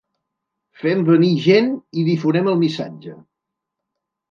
Fem 0.83 1.03
venir 1.09 1.29
gent 1.43 1.69
i 2.01 2.07
difonem 2.09 2.51
el 2.55 2.59
missatge. 2.65 3.17